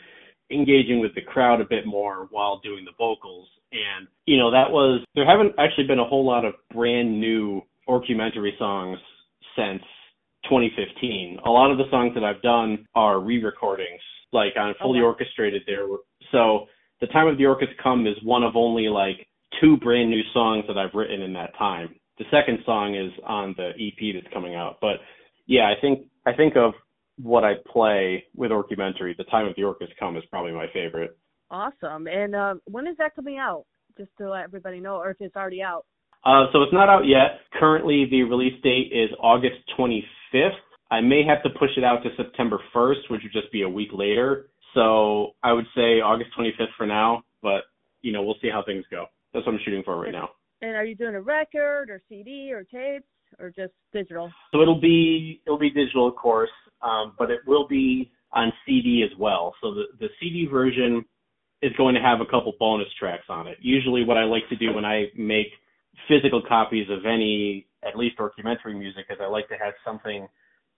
engaging 0.50 1.00
with 1.00 1.14
the 1.14 1.22
crowd 1.22 1.60
a 1.60 1.64
bit 1.64 1.86
more 1.86 2.28
while 2.30 2.60
doing 2.60 2.84
the 2.84 2.92
vocals. 2.98 3.48
And, 3.72 4.06
you 4.26 4.38
know, 4.38 4.50
that 4.50 4.70
was, 4.70 5.02
there 5.14 5.26
haven't 5.26 5.54
actually 5.58 5.86
been 5.86 5.98
a 5.98 6.04
whole 6.04 6.24
lot 6.24 6.44
of 6.44 6.54
brand 6.72 7.20
new 7.20 7.62
orcumentary 7.86 8.54
songs 8.58 8.98
since 9.56 9.82
2015. 10.44 11.38
A 11.44 11.50
lot 11.50 11.70
of 11.70 11.78
the 11.78 11.90
songs 11.90 12.12
that 12.14 12.24
I've 12.24 12.42
done 12.42 12.86
are 12.94 13.20
re-recordings, 13.20 14.00
like 14.32 14.52
on 14.56 14.74
fully 14.80 15.00
Okay. 15.00 15.06
orchestrated 15.06 15.62
there. 15.66 15.86
So 16.32 16.66
the 17.00 17.06
time 17.08 17.26
of 17.26 17.38
the 17.38 17.46
orc 17.46 17.60
come 17.82 18.06
is 18.06 18.16
one 18.22 18.42
of 18.42 18.56
only 18.56 18.88
like 18.88 19.26
two 19.60 19.76
brand 19.78 20.10
new 20.10 20.22
songs 20.32 20.64
that 20.68 20.78
I've 20.78 20.94
written 20.94 21.22
in 21.22 21.32
that 21.34 21.56
time. 21.58 21.94
The 22.18 22.24
second 22.30 22.58
song 22.64 22.94
is 22.94 23.12
on 23.26 23.54
the 23.56 23.70
EP 23.70 24.14
that's 24.14 24.32
coming 24.32 24.54
out. 24.54 24.78
But 24.80 24.96
yeah, 25.46 25.64
I 25.64 25.80
think 25.80 26.06
I 26.26 26.32
think 26.32 26.56
of 26.56 26.72
what 27.20 27.44
I 27.44 27.54
play 27.70 28.24
with 28.34 28.50
orcumentary. 28.50 29.14
The 29.16 29.24
time 29.24 29.46
of 29.46 29.54
the 29.56 29.64
orc 29.64 29.80
has 29.80 29.90
come 29.98 30.16
is 30.16 30.24
probably 30.30 30.52
my 30.52 30.66
favorite. 30.72 31.16
Awesome. 31.50 32.06
And 32.06 32.34
uh, 32.34 32.54
when 32.64 32.86
is 32.86 32.96
that 32.98 33.14
coming 33.14 33.38
out? 33.38 33.64
Just 33.96 34.10
to 34.18 34.30
let 34.30 34.44
everybody 34.44 34.80
know, 34.80 34.96
or 34.96 35.10
if 35.10 35.16
it's 35.20 35.36
already 35.36 35.62
out. 35.62 35.86
Uh, 36.24 36.46
so 36.52 36.62
it's 36.62 36.72
not 36.72 36.88
out 36.88 37.06
yet. 37.06 37.40
Currently, 37.58 38.08
the 38.10 38.24
release 38.24 38.60
date 38.62 38.90
is 38.92 39.08
August 39.20 39.56
25th. 39.78 40.50
I 40.90 41.00
may 41.00 41.22
have 41.24 41.42
to 41.44 41.58
push 41.58 41.70
it 41.76 41.84
out 41.84 42.02
to 42.02 42.10
September 42.16 42.58
1st, 42.74 43.10
which 43.10 43.22
would 43.22 43.32
just 43.32 43.50
be 43.52 43.62
a 43.62 43.68
week 43.68 43.90
later. 43.92 44.48
So 44.74 45.34
I 45.42 45.52
would 45.52 45.64
say 45.74 46.00
August 46.00 46.30
25th 46.38 46.74
for 46.76 46.86
now, 46.86 47.22
but 47.42 47.62
you 48.02 48.12
know 48.12 48.22
we'll 48.22 48.36
see 48.42 48.50
how 48.52 48.62
things 48.64 48.84
go. 48.90 49.06
That's 49.36 49.44
what 49.44 49.54
I'm 49.54 49.60
shooting 49.66 49.82
for 49.84 50.00
right 50.00 50.12
now. 50.12 50.30
And 50.62 50.74
are 50.74 50.84
you 50.86 50.94
doing 50.94 51.14
a 51.14 51.20
record 51.20 51.90
or 51.90 52.00
CD 52.08 52.50
or 52.52 52.64
tapes 52.64 53.04
or 53.38 53.50
just 53.50 53.74
digital? 53.92 54.32
So 54.50 54.62
it'll 54.62 54.80
be 54.80 55.42
it'll 55.44 55.58
be 55.58 55.68
digital, 55.68 56.08
of 56.08 56.16
course, 56.16 56.50
um, 56.80 57.12
but 57.18 57.30
it 57.30 57.40
will 57.46 57.68
be 57.68 58.10
on 58.32 58.50
CD 58.64 59.04
as 59.04 59.16
well. 59.18 59.54
So 59.62 59.74
the 59.74 59.84
the 60.00 60.08
CD 60.18 60.46
version 60.50 61.04
is 61.60 61.72
going 61.76 61.94
to 61.96 62.00
have 62.00 62.22
a 62.22 62.24
couple 62.24 62.54
bonus 62.58 62.88
tracks 62.98 63.24
on 63.28 63.46
it. 63.46 63.58
Usually, 63.60 64.04
what 64.04 64.16
I 64.16 64.24
like 64.24 64.48
to 64.48 64.56
do 64.56 64.72
when 64.72 64.86
I 64.86 65.08
make 65.14 65.48
physical 66.08 66.40
copies 66.48 66.88
of 66.88 67.04
any 67.04 67.66
at 67.86 67.94
least 67.94 68.16
Orcumentary 68.18 68.74
music 68.74 69.04
is 69.10 69.18
I 69.20 69.26
like 69.26 69.48
to 69.48 69.56
have 69.62 69.74
something 69.84 70.26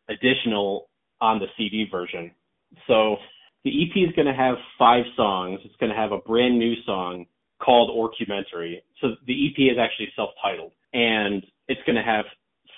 additional 0.09 0.89
on 1.21 1.39
the 1.39 1.47
CD 1.57 1.87
version. 1.89 2.33
So 2.89 3.17
the 3.63 3.71
EP 3.71 4.09
is 4.09 4.15
going 4.17 4.27
to 4.27 4.35
have 4.35 4.57
five 4.77 5.05
songs. 5.17 5.61
It's 5.65 5.77
going 5.77 5.91
to 5.91 5.97
have 5.97 6.11
a 6.11 6.19
brand 6.19 6.59
new 6.59 6.75
song 6.85 7.27
called 7.63 7.91
Orcumentary. 7.91 8.83
So 9.01 9.09
the 9.27 9.49
EP 9.49 9.73
is 9.73 9.79
actually 9.79 10.09
self-titled, 10.17 10.73
and 10.93 11.45
it's 11.69 11.81
going 11.87 11.97
to 11.97 12.03
have 12.03 12.25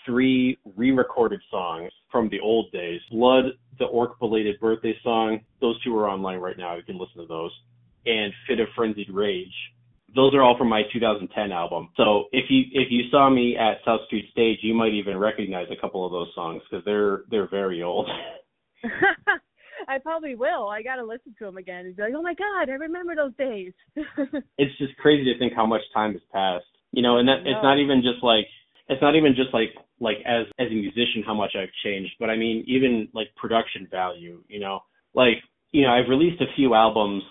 three 0.06 0.58
re-recorded 0.76 1.40
songs 1.50 1.92
from 2.10 2.28
the 2.30 2.40
old 2.40 2.72
days. 2.72 3.00
Blood, 3.10 3.44
the 3.78 3.84
Orc 3.86 4.18
Belated 4.18 4.58
Birthday 4.60 4.94
song. 5.02 5.40
Those 5.60 5.82
two 5.82 5.96
are 5.96 6.08
online 6.08 6.38
right 6.38 6.58
now. 6.58 6.76
You 6.76 6.82
can 6.82 6.98
listen 6.98 7.20
to 7.20 7.26
those. 7.26 7.52
And 8.06 8.32
Fit 8.46 8.60
of 8.60 8.68
Frenzied 8.74 9.10
Rage. 9.10 9.52
Those 10.14 10.34
are 10.34 10.42
all 10.42 10.58
from 10.58 10.68
my 10.68 10.82
2010 10.92 11.52
album. 11.52 11.90
So 11.96 12.24
if 12.32 12.46
you 12.48 12.64
if 12.72 12.88
you 12.90 13.02
saw 13.10 13.30
me 13.30 13.56
at 13.56 13.76
South 13.84 14.00
Street 14.06 14.28
Stage, 14.32 14.58
you 14.62 14.74
might 14.74 14.92
even 14.92 15.16
recognize 15.16 15.66
a 15.70 15.80
couple 15.80 16.04
of 16.04 16.10
those 16.10 16.34
songs 16.34 16.62
because 16.68 16.84
they're 16.84 17.22
they're 17.30 17.48
very 17.48 17.82
old. 17.82 18.08
I 19.88 19.98
probably 19.98 20.34
will. 20.34 20.68
I 20.68 20.82
gotta 20.82 21.04
listen 21.04 21.34
to 21.38 21.44
them 21.44 21.56
again 21.56 21.86
and 21.86 21.96
be 21.96 22.02
like, 22.02 22.12
oh 22.16 22.22
my 22.22 22.34
god, 22.34 22.68
I 22.68 22.74
remember 22.74 23.14
those 23.14 23.34
days. 23.36 23.72
it's 24.58 24.78
just 24.78 24.96
crazy 24.98 25.24
to 25.32 25.38
think 25.38 25.52
how 25.54 25.66
much 25.66 25.82
time 25.94 26.12
has 26.12 26.22
passed. 26.32 26.66
You 26.92 27.02
know, 27.02 27.18
and 27.18 27.28
that 27.28 27.40
it's 27.40 27.62
not 27.62 27.78
even 27.78 28.02
just 28.02 28.22
like 28.22 28.46
it's 28.88 29.00
not 29.00 29.14
even 29.14 29.34
just 29.36 29.54
like 29.54 29.70
like 30.00 30.18
as 30.26 30.46
as 30.58 30.68
a 30.68 30.74
musician 30.74 31.22
how 31.24 31.34
much 31.34 31.52
I've 31.54 31.72
changed, 31.84 32.12
but 32.18 32.30
I 32.30 32.36
mean 32.36 32.64
even 32.66 33.08
like 33.14 33.28
production 33.36 33.86
value, 33.90 34.42
you 34.48 34.60
know. 34.60 34.80
Like, 35.14 35.42
you 35.72 35.82
know, 35.82 35.90
I've 35.90 36.08
released 36.08 36.40
a 36.40 36.52
few 36.56 36.74
albums 36.74 37.22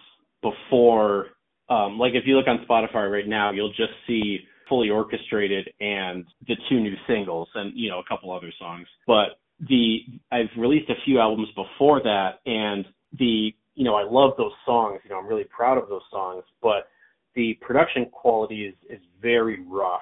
before 0.41 1.27
um 1.69 1.99
like 1.99 2.13
if 2.13 2.23
you 2.25 2.37
look 2.37 2.47
on 2.47 2.65
Spotify 2.69 3.11
right 3.11 3.27
now, 3.27 3.51
you'll 3.51 3.73
just 3.73 3.93
see 4.07 4.39
fully 4.69 4.89
orchestrated 4.89 5.67
and 5.81 6.23
the 6.47 6.55
two 6.69 6.79
new 6.79 6.93
singles 7.07 7.49
and 7.55 7.73
you 7.75 7.89
know 7.89 7.99
a 7.99 8.03
couple 8.07 8.31
other 8.31 8.53
songs. 8.57 8.87
But 9.05 9.39
the 9.67 9.99
I've 10.31 10.49
released 10.57 10.89
a 10.89 11.01
few 11.05 11.19
albums 11.19 11.49
before 11.55 12.01
that 12.03 12.39
and 12.45 12.85
the 13.17 13.51
you 13.75 13.85
know, 13.85 13.95
I 13.95 14.03
love 14.03 14.33
those 14.37 14.51
songs, 14.65 14.99
you 15.03 15.09
know, 15.09 15.17
I'm 15.17 15.27
really 15.27 15.45
proud 15.45 15.77
of 15.77 15.87
those 15.87 16.01
songs, 16.11 16.43
but 16.61 16.89
the 17.35 17.57
production 17.61 18.05
quality 18.11 18.65
is 18.65 18.75
is 18.89 19.03
very 19.21 19.63
rough 19.65 20.01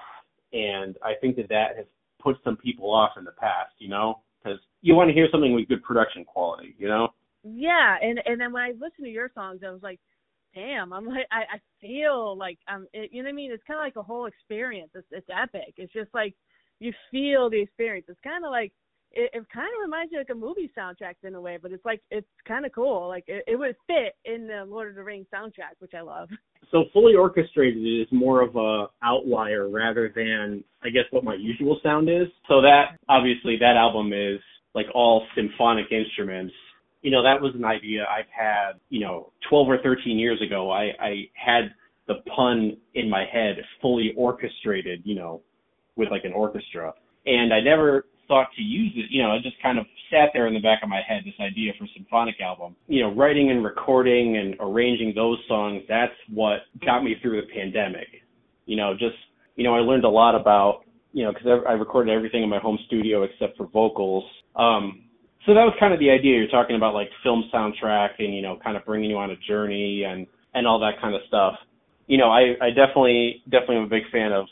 and 0.54 0.98
I 1.04 1.14
think 1.20 1.36
that 1.38 1.50
that 1.50 1.76
has 1.78 1.86
put 2.22 2.38
some 2.44 2.58
people 2.58 2.94
off 2.94 3.12
in 3.18 3.24
the 3.24 3.32
past, 3.32 3.74
you 3.80 3.90
know, 3.90 4.22
because 4.44 4.60
you 4.82 4.96
want 4.96 5.10
to 5.10 5.14
hear 5.14 5.28
something 5.32 5.54
with 5.54 5.68
good 5.68 5.84
production 5.84 6.24
quality, 6.24 6.76
you 6.78 6.88
know. 6.88 7.10
yeah, 7.44 7.98
and 8.02 8.20
and 8.26 8.40
then 8.40 8.52
when 8.54 8.64
I 8.64 8.72
listened 8.72 9.06
to 9.06 9.10
your 9.10 9.32
songs, 9.34 9.62
I 9.66 9.72
was 9.72 9.84
like, 9.84 10.00
damn, 10.54 10.94
I'm 10.94 11.06
like, 11.06 11.28
I, 11.32 11.56
I 11.56 11.60
feel 11.82 12.38
like 12.38 12.58
I'm, 12.68 12.88
it, 12.94 13.12
you 13.12 13.22
know 13.22 13.28
what 13.28 13.34
I 13.34 13.36
mean? 13.36 13.52
It's 13.52 13.64
kind 13.68 13.80
of 13.80 13.84
like 13.84 13.96
a 13.96 14.04
whole 14.04 14.26
experience. 14.26 14.92
It's 14.96 15.08
it's 15.12 15.28
epic. 15.30 15.74
It's 15.78 15.94
just 15.94 16.14
like 16.14 16.36
you 16.80 16.94
feel 17.12 17.50
the 17.50 17.62
experience. 17.62 18.08
It's 18.10 18.20
kind 18.24 18.46
of 18.46 18.52
like 18.52 18.74
it, 19.12 19.32
it 19.34 19.46
kind 19.54 19.68
of 19.68 19.82
reminds 19.84 20.12
you 20.12 20.18
like 20.18 20.30
a 20.32 20.36
movie 20.36 20.72
soundtrack 20.78 21.16
in 21.24 21.36
a 21.36 21.42
way, 21.42 21.58
but 21.62 21.72
it's 21.72 21.86
like 21.86 22.02
it's 22.12 22.28
kind 22.48 22.66
of 22.66 22.72
cool. 22.74 23.08
Like 23.08 23.26
it, 23.28 23.44
it 23.48 23.56
would 23.56 23.76
fit 23.88 24.16
in 24.26 24.48
the 24.48 24.66
Lord 24.68 24.90
of 24.90 24.96
the 24.96 25.04
Rings 25.04 25.28
soundtrack, 25.34 25.80
which 25.80 25.94
I 25.94 26.02
love. 26.02 26.30
So 26.72 26.86
fully 26.92 27.16
orchestrated 27.16 27.82
is 27.82 28.08
more 28.12 28.42
of 28.42 28.56
a 28.56 28.88
outlier 29.04 29.70
rather 29.70 30.12
than 30.14 30.64
I 30.84 30.90
guess 30.90 31.06
what 31.12 31.24
my 31.24 31.36
usual 31.36 31.80
sound 31.82 32.10
is. 32.10 32.28
So 32.48 32.62
that 32.62 32.98
obviously 33.08 33.58
that 33.60 33.76
album 33.78 34.12
is 34.14 34.40
like 34.76 34.88
all 34.94 35.26
symphonic 35.36 35.86
instruments. 35.92 36.54
You 37.02 37.12
know, 37.12 37.24
that 37.24 37.42
was 37.42 37.54
an 37.56 37.64
idea 37.64 38.06
I've 38.06 38.30
had, 38.30 38.80
you 38.90 39.00
know, 39.00 39.32
12 39.50 39.70
or 39.70 39.78
13 39.82 40.20
years 40.20 40.42
ago. 40.46 40.72
I, 40.72 40.92
I 41.00 41.30
had 41.34 41.74
the 42.08 42.16
pun 42.36 42.78
in 42.96 43.10
my 43.10 43.26
head 43.32 43.56
fully 43.82 44.14
orchestrated, 44.18 45.02
you 45.06 45.16
know, 45.16 45.42
with 45.96 46.10
like 46.12 46.26
an 46.26 46.34
orchestra. 46.34 46.94
And 47.26 47.54
I 47.54 47.62
never 47.62 48.06
thought 48.28 48.48
to 48.56 48.62
use 48.62 48.92
it, 48.96 49.06
you 49.10 49.24
know, 49.24 49.36
it 49.36 49.44
just 49.44 49.62
kind 49.62 49.80
of 49.80 49.86
sat 50.12 50.30
there 50.34 50.48
in 50.48 50.54
the 50.54 50.60
back 50.60 50.80
of 50.84 50.90
my 50.90 51.02
head, 51.08 51.24
this 51.26 51.34
idea 51.40 51.74
for 51.78 51.86
a 51.86 51.88
symphonic 51.96 52.36
album. 52.42 52.76
You 52.88 53.04
know, 53.04 53.14
writing 53.14 53.52
and 53.52 53.64
recording 53.64 54.38
and 54.38 54.56
arranging 54.60 55.14
those 55.16 55.38
songs, 55.48 55.84
that's 55.88 56.14
what 56.34 56.60
got 56.86 57.04
me 57.04 57.16
through 57.22 57.42
the 57.42 57.48
pandemic. 57.48 58.08
You 58.66 58.78
know, 58.78 58.94
just, 58.94 59.16
you 59.56 59.64
know, 59.64 59.76
I 59.76 59.80
learned 59.80 60.06
a 60.06 60.10
lot 60.10 60.36
about, 60.36 60.82
you 61.14 61.24
know, 61.24 61.32
because 61.32 61.48
I, 61.68 61.74
recorded 61.74 62.14
everything 62.14 62.44
in 62.44 62.50
my 62.50 62.60
home 62.60 62.78
studio 62.88 63.24
except 63.24 63.58
for 63.58 63.68
vocals. 63.68 64.24
Um, 64.56 65.04
so 65.46 65.54
that 65.54 65.64
was 65.64 65.74
kind 65.80 65.94
of 65.94 66.00
the 66.00 66.10
idea. 66.10 66.38
You're 66.38 66.48
talking 66.48 66.76
about 66.76 66.94
like 66.94 67.10
film 67.24 67.50
soundtrack 67.54 68.20
and, 68.20 68.36
you 68.36 68.42
know, 68.42 68.60
kind 68.64 68.76
of 68.76 68.86
bringing 68.86 69.10
you 69.10 69.18
on 69.18 69.32
a 69.32 69.38
journey 69.48 70.04
and, 70.04 70.28
and 70.54 70.68
all 70.68 70.80
that 70.80 71.02
kind 71.02 71.16
of 71.16 71.22
stuff. 71.28 71.56
You 72.08 72.18
know, 72.18 72.30
I, 72.30 72.56
I 72.62 72.70
definitely, 72.70 73.42
definitely 73.46 73.78
am 73.78 73.84
a 73.84 73.88
big 73.88 74.04
fan 74.12 74.32
of, 74.32 74.46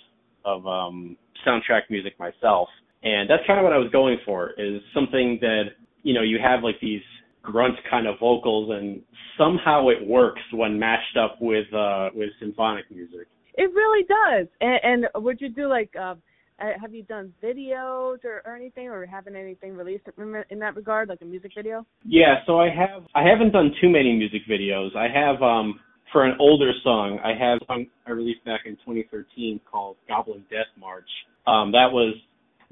of, 0.45 0.65
um, 0.65 1.17
soundtrack 1.45 1.81
music 1.89 2.17
myself. 2.19 2.69
And 3.05 3.29
that's 3.29 3.43
kind 3.45 3.59
of 3.59 3.63
what 3.63 3.71
I 3.71 3.77
was 3.77 3.91
going 3.91 4.17
for 4.25 4.51
is 4.57 4.81
something 4.93 5.37
that, 5.41 5.65
you 6.03 6.13
know, 6.13 6.23
you 6.23 6.39
have 6.43 6.63
like 6.63 6.75
these 6.81 7.01
grunt 7.43 7.75
kind 7.89 8.07
of 8.07 8.15
vocals 8.19 8.71
and 8.73 9.01
somehow 9.37 9.89
it 9.89 10.05
works 10.05 10.41
when 10.51 10.79
mashed 10.79 11.15
up 11.15 11.37
with, 11.39 11.71
uh, 11.71 12.09
with 12.15 12.29
symphonic 12.39 12.85
music. 12.89 13.27
It 13.53 13.71
really 13.73 14.05
does. 14.05 14.47
And, 14.59 15.05
and 15.13 15.23
would 15.23 15.39
you 15.39 15.49
do 15.49 15.69
like, 15.69 15.91
uh, 15.95 16.15
uh, 16.59 16.67
have 16.81 16.93
you 16.93 17.03
done 17.03 17.33
videos 17.43 18.23
or, 18.23 18.41
or 18.45 18.55
anything, 18.55 18.87
or 18.87 19.05
having 19.05 19.35
anything 19.35 19.75
released 19.75 20.05
in, 20.17 20.43
in 20.49 20.59
that 20.59 20.75
regard, 20.75 21.09
like 21.09 21.21
a 21.21 21.25
music 21.25 21.51
video? 21.55 21.85
Yeah, 22.05 22.35
so 22.45 22.59
I 22.59 22.69
have 22.69 23.03
I 23.13 23.27
haven't 23.27 23.51
done 23.51 23.71
too 23.81 23.89
many 23.89 24.15
music 24.15 24.41
videos. 24.49 24.95
I 24.95 25.07
have 25.13 25.41
um 25.41 25.79
for 26.13 26.23
an 26.23 26.37
older 26.39 26.71
song, 26.81 27.19
I 27.23 27.37
have 27.37 27.59
a 27.61 27.65
song 27.65 27.87
I 28.07 28.11
released 28.11 28.45
back 28.45 28.61
in 28.65 28.77
2013 28.77 29.59
called 29.69 29.97
Goblin 30.07 30.45
Death 30.49 30.71
March. 30.79 31.09
Um 31.45 31.73
that 31.73 31.91
was 31.91 32.15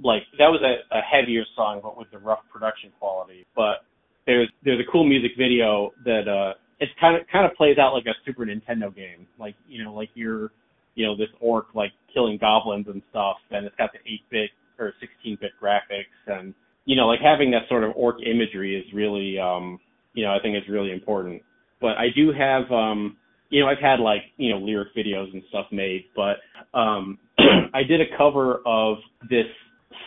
like 0.01 0.23
that 0.37 0.47
was 0.47 0.61
a, 0.63 0.95
a 0.95 1.01
heavier 1.01 1.43
song, 1.55 1.81
but 1.83 1.97
with 1.97 2.09
the 2.11 2.19
rough 2.19 2.39
production 2.51 2.91
quality. 2.99 3.45
But 3.55 3.85
there's 4.25 4.49
there's 4.63 4.79
a 4.79 4.91
cool 4.91 5.03
music 5.03 5.31
video 5.37 5.91
that 6.05 6.27
uh 6.27 6.53
it's 6.79 6.91
kind 6.99 7.15
of 7.15 7.27
kind 7.31 7.45
of 7.45 7.55
plays 7.55 7.77
out 7.77 7.93
like 7.93 8.05
a 8.05 8.13
Super 8.25 8.45
Nintendo 8.45 8.93
game, 8.93 9.27
like 9.39 9.55
you 9.67 9.83
know, 9.83 9.93
like 9.93 10.09
you're 10.15 10.51
you 10.95 11.05
know 11.05 11.15
this 11.15 11.29
orc 11.39 11.67
like 11.73 11.91
killing 12.13 12.37
goblins 12.39 12.87
and 12.87 13.01
stuff, 13.09 13.37
and 13.51 13.65
it's 13.65 13.75
got 13.77 13.91
the 13.93 13.99
8-bit 13.99 14.49
or 14.79 14.93
16-bit 15.01 15.51
graphics, 15.61 16.05
and 16.27 16.53
you 16.85 16.95
know, 16.95 17.07
like 17.07 17.19
having 17.21 17.51
that 17.51 17.63
sort 17.69 17.83
of 17.83 17.91
orc 17.95 18.17
imagery 18.25 18.77
is 18.77 18.93
really 18.93 19.39
um 19.39 19.79
you 20.13 20.23
know 20.23 20.31
I 20.31 20.39
think 20.41 20.57
is 20.57 20.69
really 20.69 20.91
important. 20.91 21.41
But 21.79 21.97
I 21.97 22.07
do 22.15 22.31
have 22.31 22.71
um 22.71 23.17
you 23.49 23.59
know, 23.59 23.67
I've 23.67 23.77
had 23.77 23.99
like, 23.99 24.21
you 24.37 24.49
know, 24.49 24.57
lyric 24.57 24.95
videos 24.97 25.31
and 25.31 25.43
stuff 25.49 25.67
made, 25.71 26.05
but 26.15 26.37
um 26.77 27.19
I 27.73 27.83
did 27.83 28.01
a 28.01 28.17
cover 28.17 28.61
of 28.65 28.97
this 29.29 29.45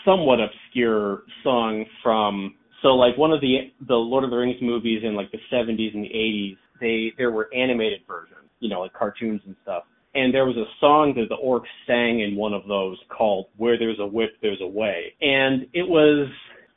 somewhat 0.04 0.38
obscure 0.40 1.22
song 1.42 1.84
from 2.02 2.54
so 2.82 2.88
like 2.88 3.16
one 3.16 3.32
of 3.32 3.40
the 3.40 3.72
the 3.88 3.94
Lord 3.94 4.24
of 4.24 4.30
the 4.30 4.36
Rings 4.36 4.60
movies 4.60 5.02
in 5.04 5.14
like 5.14 5.30
the 5.32 5.38
70s 5.52 5.94
and 5.94 6.04
the 6.04 6.08
80s, 6.08 6.56
they 6.80 7.12
there 7.16 7.30
were 7.30 7.48
animated 7.54 8.00
versions, 8.06 8.50
you 8.60 8.68
know, 8.68 8.80
like 8.80 8.92
cartoons 8.92 9.40
and 9.46 9.56
stuff. 9.62 9.84
And 10.14 10.32
there 10.32 10.46
was 10.46 10.56
a 10.56 10.64
song 10.80 11.12
that 11.16 11.28
the 11.28 11.36
orcs 11.36 11.68
sang 11.86 12.20
in 12.20 12.36
one 12.36 12.54
of 12.54 12.66
those 12.68 12.98
called 13.08 13.46
"Where 13.56 13.78
There's 13.78 13.98
a 13.98 14.06
Whip, 14.06 14.30
There's 14.40 14.60
a 14.60 14.66
Way," 14.66 15.14
and 15.20 15.66
it 15.72 15.88
was. 15.88 16.28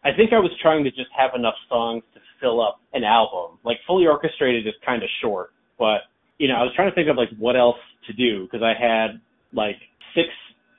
I 0.01 0.15
think 0.15 0.31
I 0.31 0.39
was 0.39 0.51
trying 0.61 0.85
to 0.85 0.91
just 0.91 1.09
have 1.15 1.31
enough 1.35 1.55
songs 1.67 2.03
to 2.13 2.21
fill 2.39 2.61
up 2.61 2.79
an 2.93 3.03
album. 3.03 3.59
Like 3.65 3.77
fully 3.85 4.07
orchestrated 4.07 4.65
is 4.65 4.73
kind 4.85 5.03
of 5.03 5.09
short, 5.21 5.51
but 5.77 6.07
you 6.37 6.47
know, 6.47 6.55
I 6.55 6.63
was 6.63 6.71
trying 6.75 6.89
to 6.89 6.95
think 6.95 7.09
of 7.09 7.17
like 7.17 7.29
what 7.37 7.57
else 7.57 7.77
to 8.07 8.13
do 8.13 8.45
because 8.45 8.63
I 8.63 8.73
had 8.73 9.19
like 9.53 9.75
six 10.15 10.29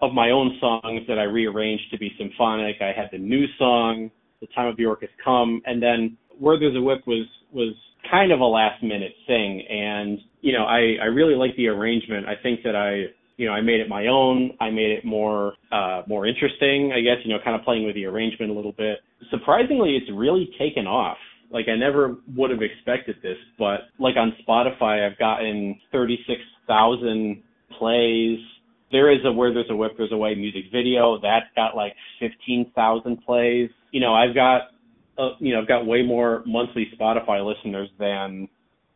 of 0.03 0.13
my 0.13 0.31
own 0.31 0.57
songs 0.61 1.03
that 1.09 1.19
I 1.19 1.25
rearranged 1.25 1.91
to 1.91 1.99
be 1.99 2.13
symphonic. 2.19 2.77
I 2.81 2.93
had 2.93 3.11
the 3.13 3.19
new 3.19 3.47
song, 3.59 4.11
"The 4.41 4.47
Time 4.49 4.67
of 4.69 4.77
the 4.77 4.87
Orc 4.87 5.03
Has 5.03 5.11
Come," 5.23 5.63
and 5.67 5.83
then 5.83 6.17
"Where 6.39 6.59
There's 6.59 6.77
a 6.77 6.81
Whip" 6.81 7.07
was 7.07 7.27
was 7.53 7.75
kind 8.11 8.33
of 8.33 8.41
a 8.41 8.45
last 8.45 8.83
minute 8.83 9.15
thing. 9.27 9.63
And 9.63 10.19
you 10.41 10.53
know, 10.53 10.65
I 10.65 10.97
I 11.03 11.07
really 11.07 11.35
like 11.35 11.55
the 11.57 11.69
arrangement. 11.69 12.27
I 12.27 12.35
think 12.43 12.63
that 12.65 12.77
I 12.77 13.13
you 13.37 13.47
know 13.47 13.53
I 13.53 13.61
made 13.61 13.81
it 13.81 13.89
my 13.89 14.07
own. 14.07 14.53
I 14.61 14.71
made 14.71 14.91
it 14.91 15.05
more 15.05 15.55
uh 15.73 16.03
more 16.07 16.27
interesting. 16.27 16.93
I 16.93 17.01
guess 17.01 17.19
you 17.25 17.33
know, 17.33 17.39
kind 17.45 17.57
of 17.57 17.65
playing 17.65 17.85
with 17.87 17.95
the 17.95 18.07
arrangement 18.07 18.51
a 18.51 18.55
little 18.55 18.73
bit. 18.73 18.99
Surprisingly, 19.31 19.97
it's 19.97 20.11
really 20.13 20.51
taken 20.59 20.87
off. 20.87 21.19
Like 21.51 21.67
I 21.69 21.77
never 21.77 22.17
would 22.37 22.51
have 22.51 22.63
expected 22.63 23.17
this, 23.23 23.39
but 23.59 23.91
like 23.99 24.17
on 24.17 24.35
Spotify, 24.47 25.07
I've 25.07 25.19
gotten 25.19 25.79
36,000 25.91 27.43
plays. 27.77 28.39
There 28.93 29.11
is 29.13 29.21
a 29.25 29.33
Where 29.33 29.53
There's 29.53 29.71
a 29.71 29.77
Whip, 29.77 29.93
There's 29.97 30.13
a 30.13 30.17
Way 30.17 30.35
music 30.35 30.65
video. 30.73 31.19
That's 31.21 31.47
got 31.55 31.77
like 31.77 31.95
15,000 32.19 33.23
plays. 33.25 33.71
You 33.93 34.01
know, 34.01 34.15
I've 34.15 34.35
got, 34.35 34.63
uh, 35.19 35.31
you 35.39 35.55
know, 35.55 35.63
I've 35.63 35.69
got 35.69 35.87
way 35.87 36.03
more 36.03 36.43
monthly 36.47 36.89
Spotify 36.99 37.45
listeners 37.45 37.89
than, 37.99 38.49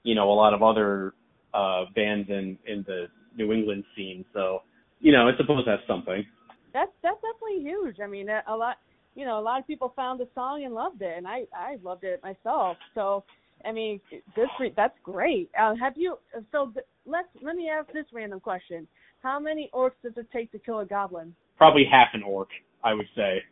you 0.02 0.14
know, 0.14 0.30
a 0.30 0.34
lot 0.34 0.54
of 0.54 0.62
other 0.62 1.14
uh 1.52 1.84
bands 1.94 2.28
in 2.30 2.58
in 2.66 2.82
the 2.86 3.06
New 3.36 3.52
England 3.52 3.84
scene. 3.94 4.24
So, 4.32 4.62
you 5.00 5.12
know, 5.12 5.28
I 5.28 5.36
suppose 5.36 5.62
that's 5.66 5.86
something. 5.86 6.24
That's 6.72 6.90
that's 7.02 7.18
definitely 7.22 7.62
huge. 7.62 8.00
I 8.02 8.08
mean, 8.08 8.28
a 8.28 8.56
lot 8.56 8.76
you 9.14 9.24
know, 9.24 9.38
a 9.38 9.42
lot 9.42 9.60
of 9.60 9.66
people 9.66 9.92
found 9.94 10.20
the 10.20 10.28
song 10.34 10.64
and 10.64 10.74
loved 10.74 11.00
it, 11.02 11.14
and 11.16 11.26
I 11.26 11.44
I 11.54 11.76
loved 11.82 12.04
it 12.04 12.20
myself. 12.22 12.76
So, 12.94 13.24
I 13.64 13.72
mean, 13.72 14.00
good 14.34 14.48
for 14.56 14.66
that's 14.76 14.98
great. 15.02 15.50
Uh, 15.58 15.74
have 15.80 15.94
you? 15.96 16.18
So 16.52 16.70
th- 16.74 16.86
let's 17.06 17.28
let 17.42 17.56
me 17.56 17.68
ask 17.68 17.92
this 17.92 18.06
random 18.12 18.40
question: 18.40 18.88
How 19.24 19.40
many 19.40 19.70
orcs 19.72 19.92
does 20.02 20.12
it 20.18 20.26
take 20.30 20.52
to 20.52 20.58
kill 20.58 20.80
a 20.80 20.84
goblin? 20.84 21.34
Probably 21.56 21.84
half 21.90 22.08
an 22.12 22.22
orc, 22.22 22.50
I 22.84 22.92
would 22.92 23.06
say. 23.16 23.42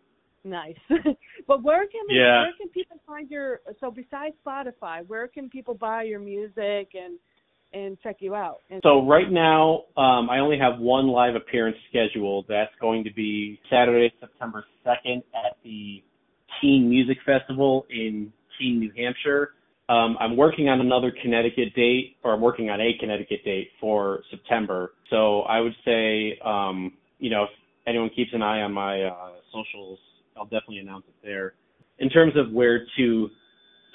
Nice. 0.45 0.77
but 1.49 1.63
where 1.63 1.87
can 1.87 2.03
we, 2.09 2.19
Yeah. 2.19 2.43
where 2.43 2.53
can 2.61 2.69
people 2.69 2.99
find 3.07 3.31
your? 3.31 3.61
So 3.81 3.91
besides 3.91 4.35
Spotify, 4.47 5.07
where 5.07 5.27
can 5.29 5.49
people 5.49 5.73
buy 5.73 6.03
your 6.03 6.21
music 6.21 6.91
and 6.95 7.19
and 7.73 7.99
check 8.03 8.17
you 8.21 8.35
out? 8.35 8.59
And 8.71 8.83
So 8.83 9.07
right 9.07 9.31
now, 9.31 9.85
um, 9.97 10.29
I 10.29 10.41
only 10.41 10.59
have 10.59 10.79
one 10.79 11.09
live 11.09 11.37
appearance 11.37 11.79
scheduled. 11.89 12.45
That's 12.49 12.75
going 12.79 13.03
to 13.05 13.13
be 13.15 13.59
Saturday, 13.71 14.13
September 14.21 14.67
2nd 14.85 15.23
at 15.35 15.57
the 15.65 16.03
Keene 16.61 16.87
Music 16.91 17.17
Festival 17.25 17.87
in 17.89 18.31
Keene, 18.59 18.79
New 18.79 18.93
Hampshire. 18.95 19.55
Um, 19.89 20.17
I'm 20.21 20.37
working 20.37 20.69
on 20.69 20.81
another 20.81 21.13
Connecticut 21.23 21.75
date, 21.75 22.17
or 22.23 22.35
I'm 22.35 22.41
working 22.41 22.71
on 22.71 22.81
a 22.81 22.93
Connecticut 23.01 23.45
date 23.45 23.71
for 23.81 24.23
September. 24.31 24.93
So 25.11 25.43
I 25.43 25.61
would 25.61 25.75
say, 25.85 26.39
um, 26.45 26.93
you 27.19 27.31
know, 27.31 27.45
if 27.45 27.51
anyone 27.87 28.11
keeps 28.15 28.31
an 28.33 28.43
eye 28.43 28.63
on 28.63 28.73
my 28.73 29.03
uh, 29.03 29.33
socials, 29.53 29.99
I'll 30.37 30.45
definitely 30.45 30.79
announce 30.79 31.05
it 31.09 31.15
there. 31.27 31.55
In 31.99 32.09
terms 32.09 32.33
of 32.37 32.53
where 32.53 32.87
to 32.97 33.29